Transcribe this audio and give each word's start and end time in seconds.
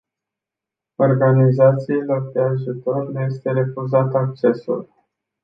Organizațiilor 0.95 2.31
de 2.31 2.39
ajutor 2.39 3.11
le 3.11 3.25
este 3.29 3.51
refuzat 3.51 4.13
accesul. 4.13 4.89